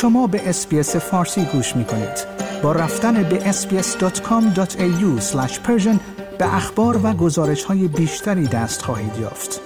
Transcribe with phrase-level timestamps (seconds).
[0.00, 2.26] شما به SBS فارسی گوش می کنید.
[2.62, 5.34] با رفتن به sbs.com.au
[6.38, 9.60] به اخبار و گزارش های بیشتری دست خواهید یافت.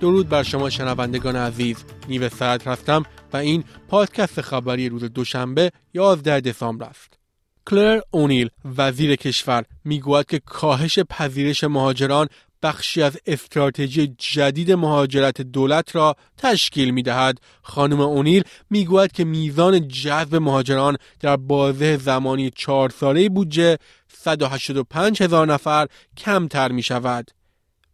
[0.00, 1.76] درود بر شما شنوندگان عزیز
[2.08, 3.02] نیو سعد هستم
[3.32, 7.21] و این پادکست خبری روز دوشنبه 11 دسامبر است
[7.66, 12.28] کلر اونیل وزیر کشور می‌گوید که کاهش پذیرش مهاجران
[12.62, 17.38] بخشی از استراتژی جدید مهاجرت دولت را تشکیل می دهد.
[17.62, 25.22] خانم اونیل می گوید که میزان جذب مهاجران در بازه زمانی چهار ساله بودجه 185
[25.22, 27.30] هزار نفر کمتر می شود.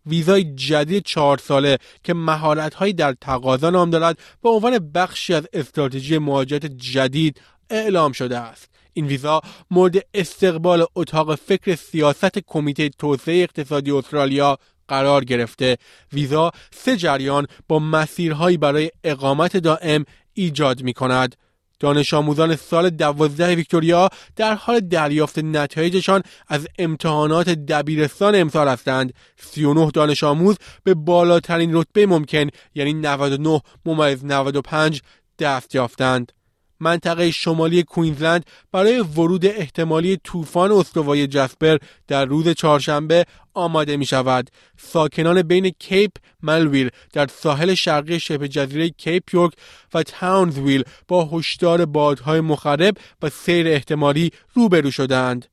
[0.07, 6.19] ویزای جدید چهار ساله که مهارتهایی در تقاضا نام دارد به عنوان بخشی از استراتژی
[6.19, 8.69] مهاجرت جدید اعلام شده است.
[8.93, 15.79] این ویزا مورد استقبال اتاق فکر سیاست کمیته توسعه اقتصادی استرالیا قرار گرفته.
[16.13, 21.37] ویزا سه جریان با مسیرهایی برای اقامت دائم ایجاد می کند
[21.81, 29.15] دانش آموزان سال دوازده ویکتوریا در حال دریافت نتایجشان از امتحانات دبیرستان امسال هستند.
[29.37, 35.03] 39 دانش آموز به بالاترین رتبه ممکن یعنی 99 ممیز 95
[35.39, 36.33] دست یافتند.
[36.81, 44.51] منطقه شمالی کوینزلند برای ورود احتمالی طوفان استوای جسپر در روز چهارشنبه آماده می شود.
[44.77, 46.13] ساکنان بین کیپ
[46.43, 49.53] ملویل در ساحل شرقی شبه جزیره کیپ یورک
[49.95, 55.47] و تاونزویل با هشدار بادهای مخرب و سیر احتمالی روبرو شدند.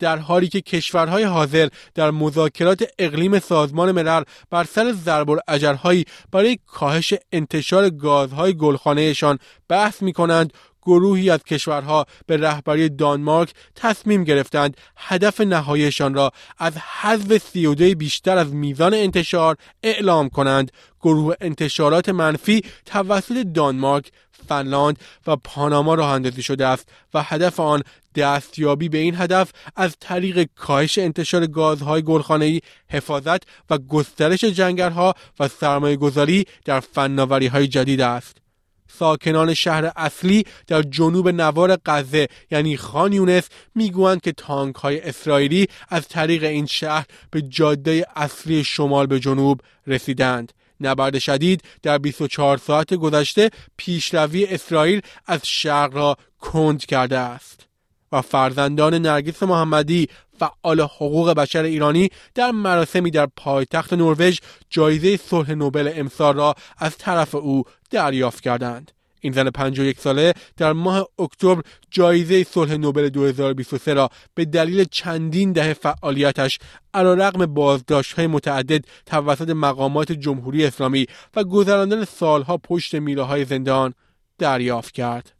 [0.00, 5.30] در حالی که کشورهای حاضر در مذاکرات اقلیم سازمان ملل بر سر ضرب
[6.32, 14.24] برای کاهش انتشار گازهای گلخانهشان بحث می کنند گروهی از کشورها به رهبری دانمارک تصمیم
[14.24, 20.72] گرفتند هدف نهاییشان را از حذف سی بیشتر از میزان انتشار اعلام کنند.
[21.02, 24.12] گروه انتشارات منفی توسط دانمارک
[24.48, 27.82] فنلاند و پاناما راه اندازی شده است و هدف آن
[28.14, 35.48] دستیابی به این هدف از طریق کاهش انتشار گازهای گلخانه‌ای حفاظت و گسترش جنگلها و
[35.48, 38.36] سرمایه گذاری در فناوری های جدید است.
[38.98, 45.68] ساکنان شهر اصلی در جنوب نوار غزه یعنی خان یونس می‌گویند که تانک های اسرائیلی
[45.88, 50.52] از طریق این شهر به جاده اصلی شمال به جنوب رسیدند.
[50.80, 57.69] نبرد شدید در 24 ساعت گذشته پیشروی اسرائیل از شرق را کند کرده است.
[58.12, 64.38] و فرزندان نرگس محمدی فعال حقوق بشر ایرانی در مراسمی در پایتخت نروژ
[64.70, 70.72] جایزه صلح نوبل امسال را از طرف او دریافت کردند این زن 51 ساله در
[70.72, 76.58] ماه اکتبر جایزه صلح نوبل 2023 را به دلیل چندین دهه فعالیتش
[76.94, 81.06] علیرغم بازداشت‌های متعدد توسط مقامات جمهوری اسلامی
[81.36, 83.94] و گذراندن سالها پشت میله زندان
[84.38, 85.39] دریافت کرد.